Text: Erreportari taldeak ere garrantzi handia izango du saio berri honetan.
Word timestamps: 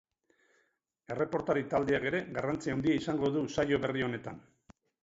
Erreportari 1.17 1.65
taldeak 1.75 2.09
ere 2.13 2.23
garrantzi 2.39 2.75
handia 2.77 2.99
izango 3.05 3.35
du 3.39 3.47
saio 3.59 3.85
berri 3.87 4.09
honetan. 4.09 4.47